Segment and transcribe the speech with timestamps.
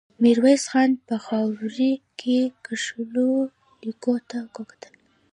[0.23, 1.69] ميرويس خان په خاورو
[2.19, 3.29] کې کښلو
[3.85, 4.93] ليکو ته وکتل.